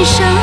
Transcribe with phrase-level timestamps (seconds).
[0.00, 0.39] 一生